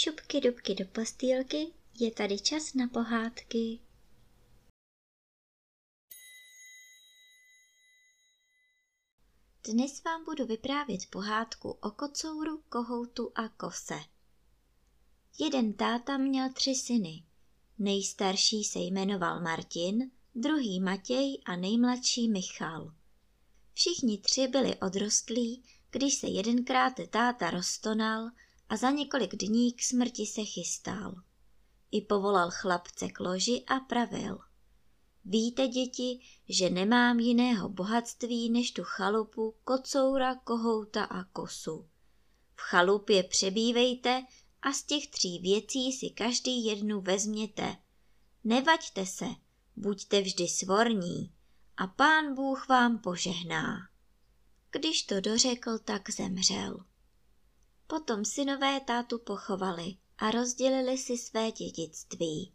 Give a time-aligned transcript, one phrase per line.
[0.00, 3.78] Šupky dubky do postýlky, je tady čas na pohádky.
[9.64, 13.98] Dnes vám budu vyprávět pohádku o kocouru, kohoutu a kose.
[15.38, 17.24] Jeden táta měl tři syny.
[17.78, 22.94] Nejstarší se jmenoval Martin, druhý Matěj a nejmladší Michal.
[23.74, 28.30] Všichni tři byli odrostlí, když se jedenkrát táta roztonal
[28.68, 31.14] a za několik dní k smrti se chystal.
[31.90, 34.38] I povolal chlapce k loži a pravil.
[35.24, 41.88] Víte, děti, že nemám jiného bohatství než tu chalupu, kocoura, kohouta a kosu.
[42.54, 44.22] V chalupě přebývejte
[44.62, 47.76] a z těch tří věcí si každý jednu vezměte.
[48.44, 49.26] Nevaďte se,
[49.76, 51.32] buďte vždy svorní
[51.76, 53.88] a pán Bůh vám požehná.
[54.70, 56.84] Když to dořekl, tak zemřel.
[57.90, 62.52] Potom synové tátu pochovali a rozdělili si své dědictví.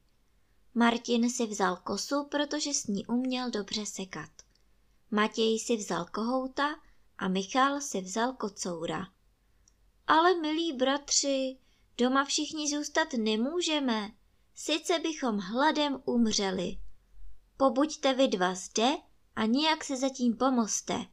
[0.74, 4.30] Martin si vzal kosu, protože s ní uměl dobře sekat.
[5.12, 6.76] Matěj si vzal kohouta
[7.18, 9.08] a Michal si vzal kocoura.
[10.08, 11.58] Ale milí bratři,
[11.98, 14.12] doma všichni zůstat nemůžeme,
[14.56, 16.78] sice bychom hladem umřeli.
[17.58, 18.92] Pobuďte vy dva zde
[19.36, 21.06] a nijak se zatím pomoste.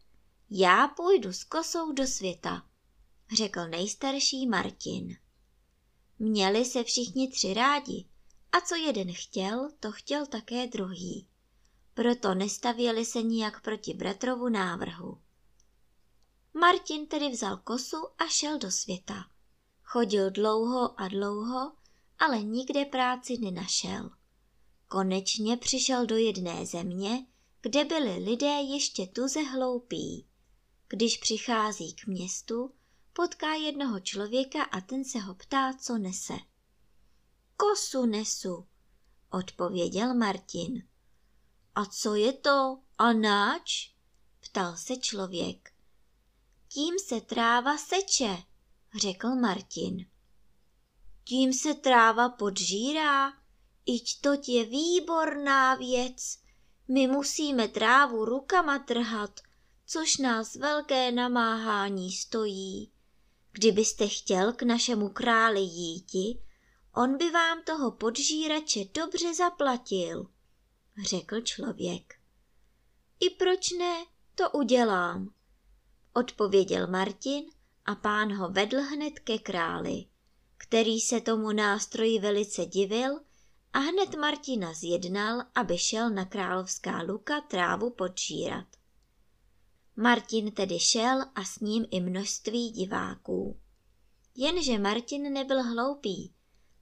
[0.50, 2.69] Já půjdu s kosou do světa,
[3.36, 5.16] řekl nejstarší Martin.
[6.18, 8.06] Měli se všichni tři rádi
[8.52, 11.26] a co jeden chtěl, to chtěl také druhý.
[11.94, 15.18] Proto nestavěli se nijak proti bratrovu návrhu.
[16.54, 19.24] Martin tedy vzal kosu a šel do světa.
[19.82, 21.72] Chodil dlouho a dlouho,
[22.18, 24.10] ale nikde práci nenašel.
[24.88, 27.26] Konečně přišel do jedné země,
[27.60, 30.26] kde byli lidé ještě tuze hloupí.
[30.88, 32.72] Když přichází k městu,
[33.12, 36.34] potká jednoho člověka a ten se ho ptá, co nese.
[37.56, 38.66] Kosu nesu,
[39.30, 40.88] odpověděl Martin.
[41.74, 43.94] A co je to a náč?
[44.40, 45.72] ptal se člověk.
[46.68, 48.36] Tím se tráva seče,
[49.00, 50.06] řekl Martin.
[51.24, 53.32] Tím se tráva podžírá,
[53.86, 56.38] iť to je výborná věc.
[56.88, 59.40] My musíme trávu rukama trhat,
[59.86, 62.92] což nás velké namáhání stojí.
[63.52, 66.42] Kdybyste chtěl k našemu králi jíti,
[66.94, 70.26] on by vám toho podžírače dobře zaplatil,
[71.06, 72.14] řekl člověk.
[73.20, 75.34] I proč ne, to udělám,
[76.14, 77.44] odpověděl Martin
[77.84, 80.04] a pán ho vedl hned ke králi,
[80.56, 83.20] který se tomu nástroji velice divil
[83.72, 88.66] a hned Martina zjednal, aby šel na královská luka trávu podžírat.
[89.96, 93.60] Martin tedy šel a s ním i množství diváků.
[94.36, 96.32] Jenže Martin nebyl hloupý.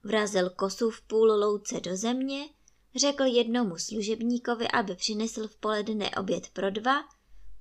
[0.03, 2.49] Vrazil kosu v půl louce do země,
[2.95, 7.01] řekl jednomu služebníkovi, aby přinesl v poledne oběd pro dva,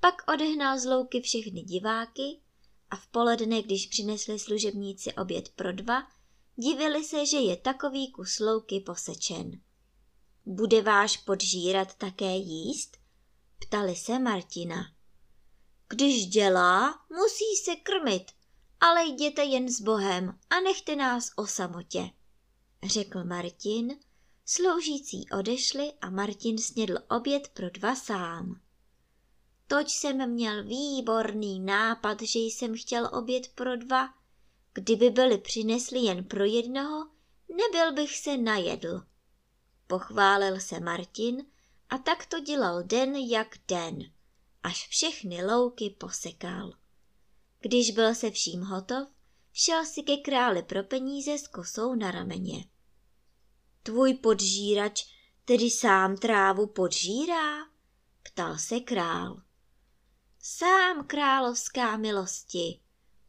[0.00, 2.41] pak odehnal z louky všechny diváky
[2.91, 6.03] a v poledne, když přinesli služebníci oběd pro dva,
[6.56, 9.50] divili se, že je takový kus louky posečen.
[10.47, 12.97] Bude váš podžírat také jíst?
[13.59, 14.97] Ptali se Martina.
[15.91, 18.32] Když dělá, musí se krmit,
[18.81, 22.10] ale jděte jen s Bohem a nechte nás o samotě,
[22.82, 23.98] řekl Martin.
[24.44, 28.60] Sloužící odešli a Martin snědl oběd pro dva sám.
[29.66, 34.09] Toť jsem měl výborný nápad, že jsem chtěl oběd pro dva.
[34.72, 37.09] Kdyby byli přinesli jen pro jednoho,
[37.48, 39.03] nebyl bych se najedl.
[39.87, 41.47] Pochválil se Martin
[41.91, 44.18] a tak to dělal den jak den
[44.63, 46.73] až všechny louky posekal.
[47.61, 49.09] Když byl se vším hotov,
[49.53, 52.65] šel si ke králi pro peníze s kosou na rameně.
[53.83, 55.07] Tvůj podžírač
[55.45, 57.57] tedy sám trávu podžírá?
[58.22, 59.43] Ptal se král.
[60.41, 62.81] Sám královská milosti,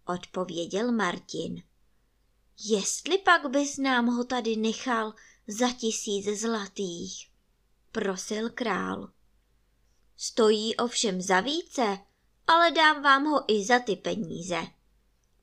[0.05, 1.63] odpověděl Martin.
[2.65, 5.13] Jestli pak bys nám ho tady nechal
[5.47, 7.29] za tisíc zlatých,
[7.91, 9.11] prosil král.
[10.21, 11.97] Stojí ovšem za více,
[12.47, 14.67] ale dám vám ho i za ty peníze.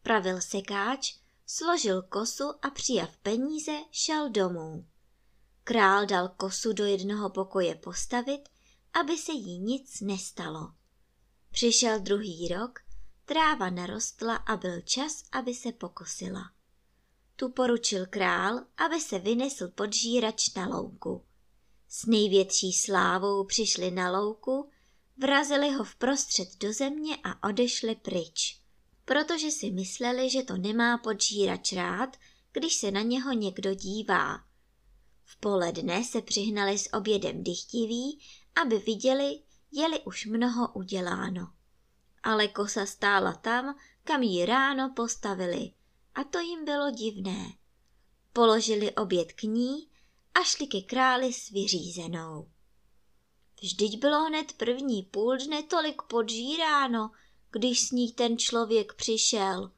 [0.02, 1.14] Pravil sekáč,
[1.46, 4.87] složil kosu a přijav peníze šel domů.
[5.64, 8.49] Král dal kosu do jednoho pokoje postavit,
[8.93, 10.73] aby se jí nic nestalo.
[11.50, 12.79] Přišel druhý rok,
[13.25, 16.50] tráva narostla a byl čas, aby se pokosila.
[17.37, 21.25] Tu poručil král, aby se vynesl podžírač na louku.
[21.96, 24.70] S největší slávou přišli na louku,
[25.16, 28.60] vrazili ho vprostřed do země a odešli pryč,
[29.04, 32.16] protože si mysleli, že to nemá podžírač rád,
[32.52, 34.38] když se na něho někdo dívá.
[35.25, 38.20] V poledne se přihnali s obědem dychtiví,
[38.62, 41.52] aby viděli, jeli už mnoho uděláno.
[42.22, 45.72] Ale kosa stála tam, kam ji ráno postavili,
[46.14, 47.52] a to jim bylo divné.
[48.32, 49.88] Položili oběd k ní
[50.41, 52.49] a šli ke králi s vyřízenou.
[53.62, 57.11] Vždyť bylo hned první půl dne tolik podžíráno,
[57.50, 59.73] když s ní ten člověk přišel.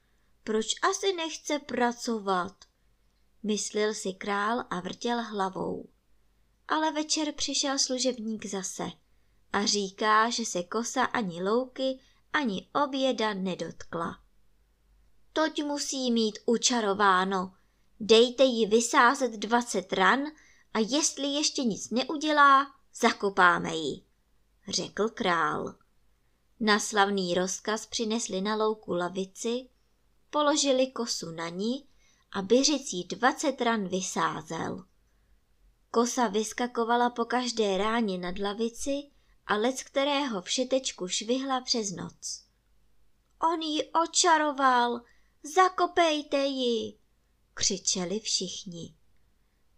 [0.45, 2.65] Proč asi nechce pracovat?
[3.43, 5.89] Myslil si král a vrtěl hlavou.
[6.69, 8.85] Ale večer přišel služebník zase
[9.53, 11.99] a říká, že se kosa ani louky,
[12.33, 14.19] ani oběda nedotkla.
[15.33, 17.55] Toť musí mít učarováno.
[18.01, 20.21] Dejte jí vysázet dvacet ran
[20.75, 24.03] a jestli ještě nic neudělá, zakopáme ji,
[24.69, 25.75] řekl král.
[26.61, 29.69] Na slavný rozkaz přinesli na louku lavici,
[30.31, 31.89] položili kosu na ní
[32.33, 34.85] a byřicí dvacet ran vysázel.
[35.91, 39.11] Kosa vyskakovala po každé ráně nad lavici
[39.47, 42.45] a lec kterého všetečku švihla přes noc.
[43.53, 45.01] On ji očaroval,
[45.43, 46.99] zakopejte ji,
[47.55, 48.98] křičeli všichni.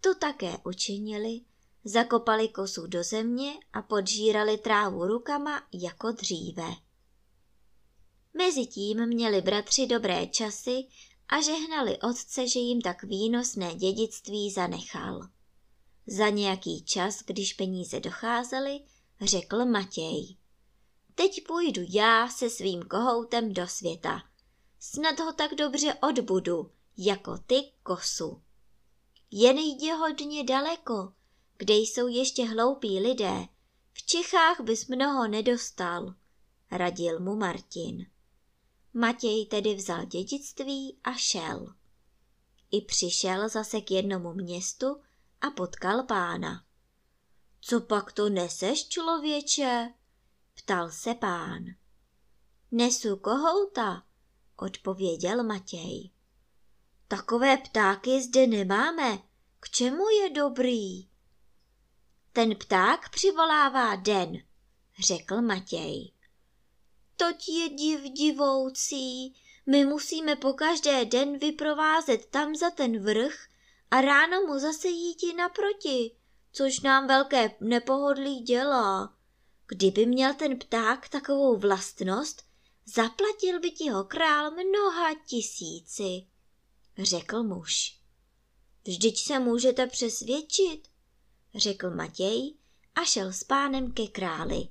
[0.01, 1.41] To také učinili,
[1.85, 6.65] zakopali kosu do země a podžírali trávu rukama jako dříve.
[8.35, 10.87] Mezitím měli bratři dobré časy
[11.29, 15.21] a žehnali otce, že jim tak výnosné dědictví zanechal.
[16.07, 18.81] Za nějaký čas, když peníze docházely,
[19.21, 20.37] řekl Matěj.
[21.15, 24.23] Teď půjdu já se svým kohoutem do světa.
[24.81, 28.43] Snad ho tak dobře odbudu, jako ty kosu.
[29.31, 31.13] Jen jdi hodně daleko,
[31.57, 33.49] kde jsou ještě hloupí lidé.
[33.93, 36.15] V Čechách bys mnoho nedostal,
[36.71, 38.07] radil mu Martin.
[38.95, 41.75] Matěj tedy vzal dědictví a šel.
[42.71, 44.87] I přišel zase k jednomu městu
[45.41, 46.65] a potkal pána.
[47.61, 49.95] Co pak to neseš, člověče?
[50.55, 51.65] ptal se pán.
[52.71, 54.03] Nesu kohouta,
[54.57, 56.11] odpověděl Matěj.
[57.11, 59.19] Takové ptáky zde nemáme,
[59.61, 61.09] k čemu je dobrý?
[62.33, 64.43] Ten pták přivolává den,
[64.99, 66.13] řekl Matěj.
[67.17, 69.35] Toť je div divoucí,
[69.67, 73.49] my musíme po každé den vyprovázet tam za ten vrch
[73.91, 76.17] a ráno mu zase jít naproti,
[76.53, 79.17] což nám velké nepohodlí dělá.
[79.67, 82.43] Kdyby měl ten pták takovou vlastnost,
[82.87, 86.30] zaplatil by ti ho král mnoha tisíci,
[87.03, 87.99] řekl muž.
[88.87, 90.89] Vždyť se můžete přesvědčit,
[91.55, 92.55] řekl Matěj
[92.95, 94.69] a šel s pánem ke králi.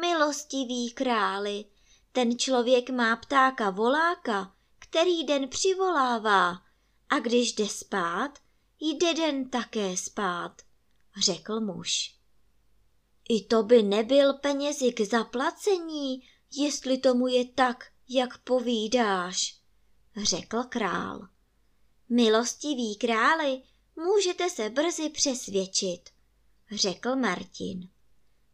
[0.00, 1.64] Milostivý králi,
[2.12, 6.62] ten člověk má ptáka voláka, který den přivolává
[7.08, 8.38] a když jde spát,
[8.80, 10.62] jde den také spát,
[11.24, 12.14] řekl muž.
[13.28, 16.22] I to by nebyl penězi k zaplacení,
[16.56, 19.60] jestli tomu je tak, jak povídáš,
[20.22, 21.28] řekl král.
[22.08, 23.62] Milostivý králi,
[23.96, 26.10] můžete se brzy přesvědčit,
[26.70, 27.88] řekl Martin.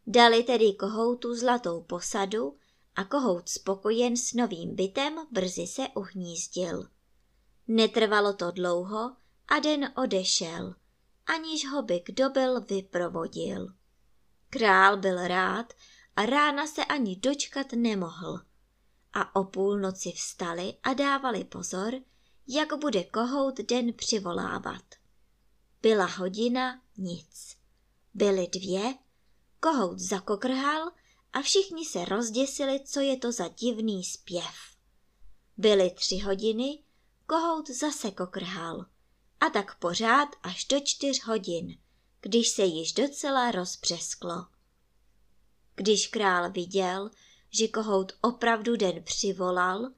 [0.07, 2.57] Dali tedy kohoutu zlatou posadu
[2.95, 6.87] a kohout spokojen s novým bytem brzy se uhnízdil.
[7.67, 9.15] Netrvalo to dlouho
[9.47, 10.75] a den odešel,
[11.25, 13.73] aniž ho by kdo byl vyprovodil.
[14.49, 15.73] Král byl rád
[16.15, 18.39] a rána se ani dočkat nemohl.
[19.13, 21.93] A o půlnoci vstali a dávali pozor,
[22.47, 24.83] jak bude kohout den přivolávat.
[25.81, 27.55] Byla hodina nic.
[28.13, 28.93] Byly dvě,
[29.59, 30.91] kohout zakokrhal
[31.33, 34.55] a všichni se rozděsili, co je to za divný zpěv.
[35.57, 36.83] Byly tři hodiny,
[37.25, 38.85] kohout zase kokrhal.
[39.39, 41.77] A tak pořád až do čtyř hodin,
[42.21, 44.45] když se již docela rozpřesklo.
[45.75, 47.09] Když král viděl,
[47.53, 49.91] že kohout opravdu den přivolal,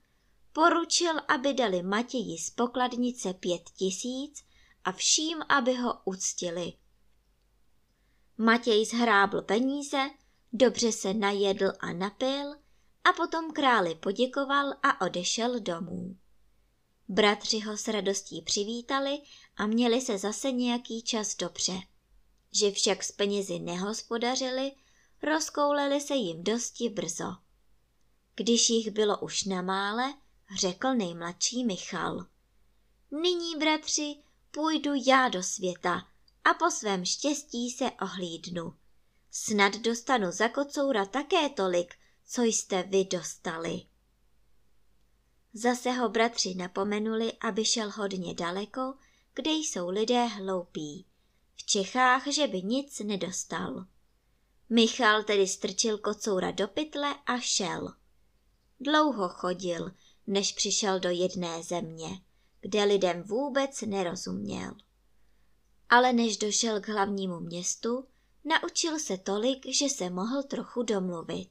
[0.53, 4.43] poručil, aby dali Matěji z pokladnice pět tisíc
[4.83, 6.73] a vším, aby ho uctili.
[8.37, 10.09] Matěj zhrábl peníze,
[10.53, 12.55] dobře se najedl a napil
[13.03, 16.17] a potom králi poděkoval a odešel domů.
[17.07, 19.21] Bratři ho s radostí přivítali
[19.57, 21.73] a měli se zase nějaký čas dobře.
[22.51, 24.71] Že však s penězi nehospodařili,
[25.23, 27.44] rozkouleli se jim dosti brzo.
[28.35, 30.13] Když jich bylo už na mále,
[30.55, 32.25] řekl nejmladší Michal.
[33.11, 34.15] Nyní, bratři,
[34.51, 36.07] půjdu já do světa
[36.43, 38.73] a po svém štěstí se ohlídnu.
[39.31, 41.95] Snad dostanu za kocoura také tolik,
[42.27, 43.81] co jste vy dostali.
[45.53, 48.93] Zase ho bratři napomenuli, aby šel hodně daleko,
[49.33, 51.05] kde jsou lidé hloupí.
[51.55, 53.85] V Čechách, že by nic nedostal.
[54.69, 57.93] Michal tedy strčil kocoura do pytle a šel.
[58.85, 59.91] Dlouho chodil,
[60.27, 62.21] než přišel do jedné země,
[62.61, 64.71] kde lidem vůbec nerozuměl.
[65.89, 68.07] Ale než došel k hlavnímu městu,
[68.43, 71.49] naučil se tolik, že se mohl trochu domluvit.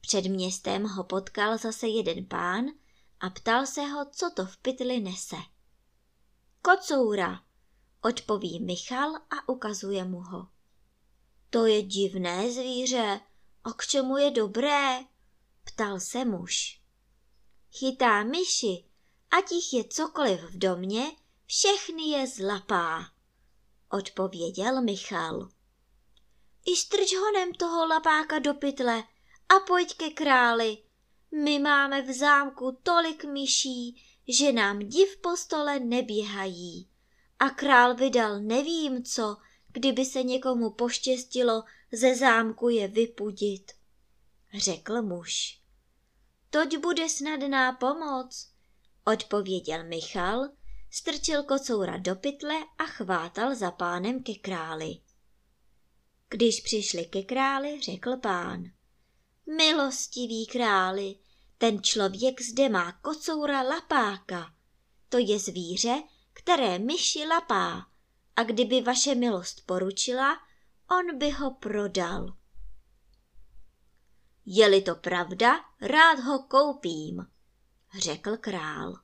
[0.00, 2.66] Před městem ho potkal zase jeden pán
[3.20, 5.36] a ptal se ho, co to v pytli nese.
[6.62, 7.40] Kocoura,
[8.00, 10.48] odpoví Michal a ukazuje mu ho.
[11.50, 13.20] To je divné zvíře.
[13.64, 15.11] A k čemu je dobré?
[15.64, 16.80] Ptal se muž.
[17.78, 18.84] Chytá myši,
[19.30, 21.12] ať jich je cokoliv v domě,
[21.46, 23.04] všechny je zlapá,
[23.90, 25.48] odpověděl Michal.
[26.66, 29.04] I strč honem toho lapáka do pytle
[29.48, 30.78] a pojď ke králi.
[31.44, 36.88] My máme v zámku tolik myší, že nám div po stole neběhají.
[37.38, 39.36] A král vydal nevím co,
[39.72, 43.72] kdyby se někomu poštěstilo ze zámku je vypudit,
[44.54, 45.60] řekl muž.
[46.50, 48.50] Toť bude snadná pomoc,
[49.04, 50.48] odpověděl Michal,
[50.90, 54.98] strčil kocoura do pytle a chvátal za pánem ke králi.
[56.28, 58.64] Když přišli ke králi, řekl pán.
[59.56, 61.16] Milostivý králi,
[61.58, 64.54] ten člověk zde má kocoura lapáka.
[65.08, 67.86] To je zvíře, které myši lapá
[68.36, 70.38] a kdyby vaše milost poručila,
[70.90, 72.36] on by ho prodal.
[74.46, 77.26] Je-li to pravda, rád ho koupím,
[77.98, 78.94] řekl král.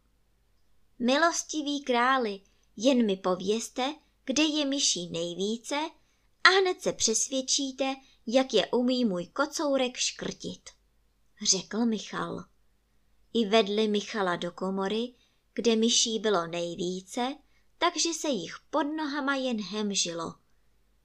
[0.99, 2.41] Milostivý králi,
[2.77, 5.77] jen mi povězte, kde je myší nejvíce
[6.45, 7.95] a hned se přesvědčíte,
[8.27, 10.71] jak je umí můj kocourek škrtit,
[11.49, 12.45] řekl Michal.
[13.35, 15.15] I vedli Michala do komory,
[15.55, 17.37] kde myší bylo nejvíce,
[17.79, 20.35] takže se jich pod nohama jen hemžilo.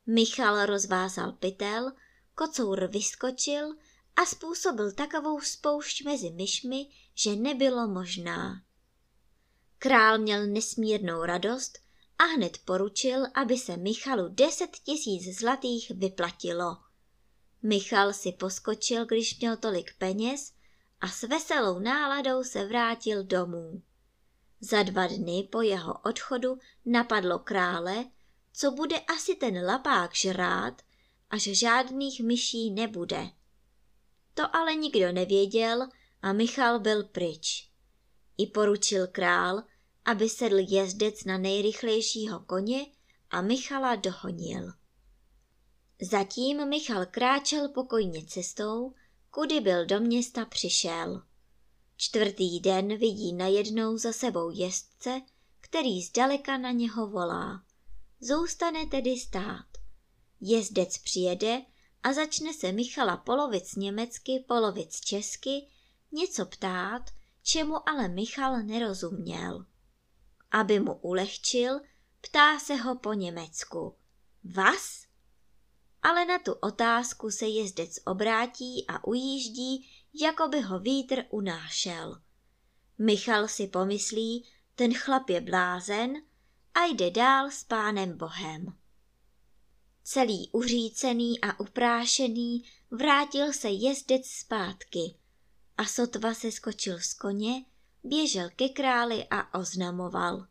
[0.05, 1.91] Michal rozvázal pytel,
[2.35, 3.75] kocour vyskočil
[4.15, 8.61] a způsobil takovou spoušť mezi myšmi, že nebylo možná.
[9.79, 11.79] Král měl nesmírnou radost
[12.17, 16.77] a hned poručil, aby se Michalu deset tisíc zlatých vyplatilo.
[17.63, 20.53] Michal si poskočil, když měl tolik peněz
[21.01, 23.81] a s veselou náladou se vrátil domů.
[24.61, 28.05] Za dva dny po jeho odchodu napadlo krále,
[28.53, 30.81] co bude asi ten lapák žrát
[31.29, 33.29] a že žádných myší nebude.
[34.33, 35.87] To ale nikdo nevěděl
[36.21, 37.69] a Michal byl pryč.
[38.37, 39.63] I poručil král,
[40.05, 42.85] aby sedl jezdec na nejrychlejšího koně
[43.29, 44.71] a Michala dohonil.
[46.01, 48.93] Zatím Michal kráčel pokojně cestou,
[49.31, 51.23] kudy byl do města přišel.
[51.97, 55.21] Čtvrtý den vidí najednou za sebou jezdce,
[55.61, 57.63] který zdaleka na něho volá.
[58.19, 59.65] Zůstane tedy stát.
[60.41, 61.61] Jezdec přijede
[62.03, 65.67] a začne se Michala polovic německy, polovic česky,
[66.11, 67.01] něco ptát,
[67.43, 69.65] čemu ale Michal nerozuměl.
[70.51, 71.79] Aby mu ulehčil,
[72.21, 73.95] ptá se ho po německu.
[74.43, 75.03] Vas?
[76.01, 79.89] Ale na tu otázku se jezdec obrátí a ujíždí
[80.21, 82.21] jako by ho vítr unášel.
[82.97, 86.13] Michal si pomyslí, ten chlap je blázen
[86.73, 88.82] a jde dál s pánem Bohem.
[90.03, 95.15] Celý uřícený a uprášený vrátil se jezdec zpátky
[95.77, 97.65] a sotva se skočil z koně,
[98.03, 100.47] běžel ke králi a oznamoval.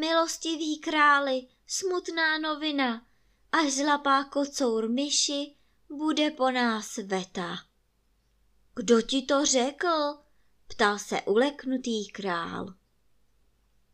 [0.00, 3.06] Milostivý králi, smutná novina,
[3.52, 5.56] až zlapá kocour myši,
[5.88, 7.56] bude po nás veta.
[8.74, 10.18] Kdo ti to řekl?
[10.66, 12.74] ptal se uleknutý král.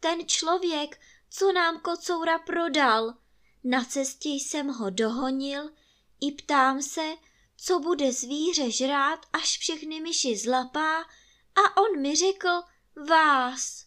[0.00, 3.14] Ten člověk, co nám kocoura prodal.
[3.64, 5.70] Na cestě jsem ho dohonil
[6.20, 7.14] i ptám se,
[7.56, 11.00] co bude zvíře žrát, až všechny myši zlapá
[11.54, 12.62] a on mi řekl
[13.08, 13.86] vás,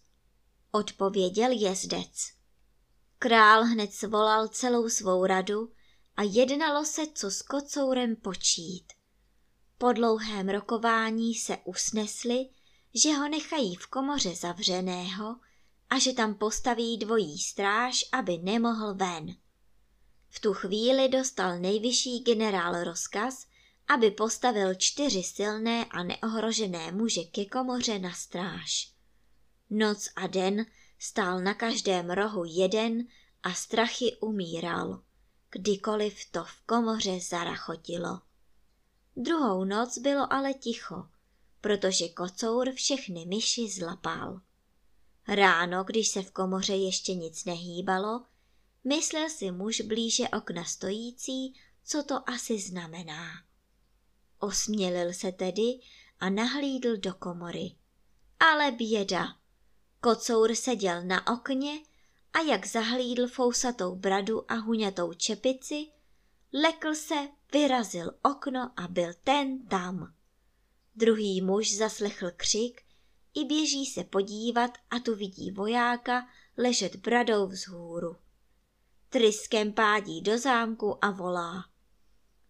[0.72, 2.32] odpověděl jezdec.
[3.20, 5.72] Král hned svolal celou svou radu
[6.18, 8.94] a jednalo se, co s kocourem počít.
[9.78, 12.50] Po dlouhém rokování se usnesli,
[12.94, 15.36] že ho nechají v komoře zavřeného
[15.90, 19.36] a že tam postaví dvojí stráž, aby nemohl ven.
[20.34, 23.48] V tu chvíli dostal nejvyšší generál rozkaz,
[23.88, 28.94] aby postavil čtyři silné a neohrožené muže ke komoře na stráž.
[29.70, 30.66] Noc a den
[31.00, 33.08] stál na každém rohu jeden
[33.44, 35.02] a strachy umíral,
[35.52, 38.22] kdykoliv to v komoře zarachotilo.
[39.16, 41.08] Druhou noc bylo ale ticho.
[41.62, 44.42] protože kocour všechny myši zlapal.
[45.28, 48.26] Ráno, když se v komoře ještě nic nehýbalo,
[48.84, 53.44] myslel si muž blíže okna stojící, co to asi znamená.
[54.40, 55.80] Osmělil se tedy
[56.20, 57.76] a nahlídl do komory.
[58.40, 59.36] Ale běda.
[60.02, 61.80] Kocour seděl na okně
[62.34, 65.88] a jak zahlídl fousatou bradu a huňatou čepici,
[66.54, 70.14] lekl se, vyrazil okno a byl ten tam.
[70.96, 72.82] Druhý muž zaslechl křik
[73.34, 78.16] i běží se podívat a tu vidí vojáka ležet bradou vzhůru.
[79.14, 81.66] Tryskem pádí do zámku a volá.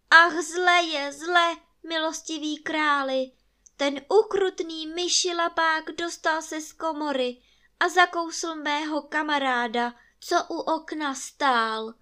[0.10, 3.32] Ach, zle je, zle, milostivý králi,
[3.78, 7.42] ten ukrutný myšilapák dostal se z komory
[7.80, 11.94] a zakousl mého kamaráda, co u okna stál.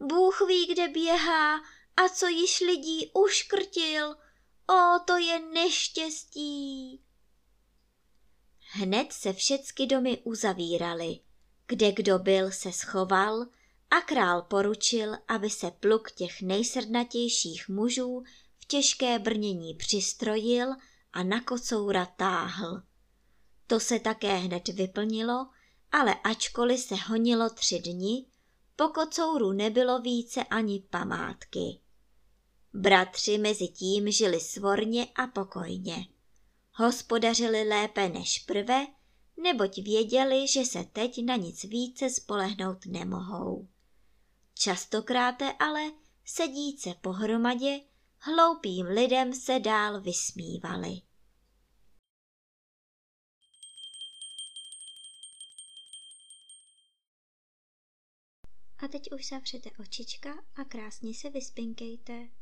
[0.00, 1.56] Bůh ví, kde běhá
[1.96, 4.16] a co již lidí uškrtil.
[4.66, 7.00] O, to je neštěstí.
[8.70, 11.20] Hned se všecky domy uzavíraly.
[11.66, 13.46] Kde kdo byl, se schoval
[13.90, 18.22] a král poručil, aby se pluk těch nejsrdnatějších mužů
[18.58, 20.68] v těžké brnění přistrojil
[21.12, 22.82] a na kocoura táhl.
[23.66, 25.46] To se také hned vyplnilo,
[25.92, 28.24] ale ačkoliv se honilo tři dny,
[28.76, 31.80] po kocouru nebylo více ani památky.
[32.72, 36.06] Bratři mezi tím žili svorně a pokojně.
[36.72, 38.86] Hospodařili lépe než prve,
[39.42, 43.68] neboť věděli, že se teď na nic více spolehnout nemohou.
[44.60, 45.92] Častokrát ale
[46.24, 47.80] sedíce pohromadě
[48.18, 50.90] hloupým lidem se dál vysmívali.
[58.78, 62.37] A teď už zavřete očička a krásně se vyspinkejte.